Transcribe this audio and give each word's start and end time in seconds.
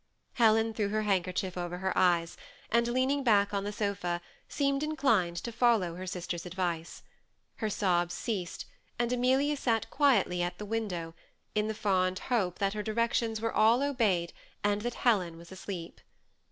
Helen 0.33 0.73
threw 0.73 0.89
her 0.89 1.03
handkerchief 1.03 1.55
over 1.55 1.77
her 1.77 1.95
eyes, 1.95 2.35
and 2.71 2.87
leaning 2.87 3.23
back 3.23 3.53
on 3.53 3.65
the 3.65 3.69
so^ 3.69 4.19
seemed 4.49 4.81
inclined 4.81 5.37
to 5.37 5.51
follow 5.51 5.93
her 5.93 6.07
sister's 6.07 6.43
advice. 6.47 7.03
Her 7.57 7.69
sobs 7.69 8.15
ceased; 8.15 8.65
and 8.97 9.13
Amelia 9.13 9.55
sat 9.55 9.91
quietly 9.91 10.41
at 10.41 10.57
the 10.57 10.65
window, 10.65 11.13
in 11.53 11.67
the 11.67 11.75
fond 11.75 12.17
hope 12.33 12.57
that 12.57 12.73
her 12.73 12.81
directions 12.81 13.41
were 13.41 13.53
all 13.53 13.83
obeyed, 13.83 14.33
and 14.63 14.81
that 14.81 14.95
Helen 14.95 15.37
was 15.37 15.51
asleep. 15.51 16.01